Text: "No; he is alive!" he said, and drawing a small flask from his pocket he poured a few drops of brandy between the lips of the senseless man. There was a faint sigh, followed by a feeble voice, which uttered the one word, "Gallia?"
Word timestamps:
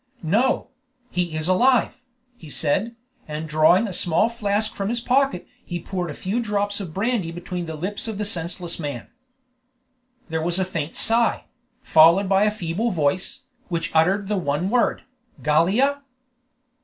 "No; 0.23 0.69
he 1.11 1.35
is 1.37 1.47
alive!" 1.47 2.01
he 2.35 2.49
said, 2.49 2.95
and 3.27 3.47
drawing 3.47 3.87
a 3.87 3.93
small 3.93 4.29
flask 4.29 4.73
from 4.73 4.89
his 4.89 4.99
pocket 4.99 5.47
he 5.63 5.79
poured 5.79 6.09
a 6.09 6.15
few 6.15 6.39
drops 6.41 6.79
of 6.79 6.91
brandy 6.91 7.31
between 7.31 7.67
the 7.67 7.75
lips 7.75 8.07
of 8.07 8.17
the 8.17 8.25
senseless 8.25 8.79
man. 8.79 9.11
There 10.27 10.41
was 10.41 10.57
a 10.57 10.65
faint 10.65 10.95
sigh, 10.95 11.43
followed 11.83 12.27
by 12.27 12.45
a 12.45 12.51
feeble 12.51 12.89
voice, 12.89 13.43
which 13.67 13.91
uttered 13.93 14.27
the 14.27 14.37
one 14.37 14.71
word, 14.71 15.03
"Gallia?" 15.43 16.01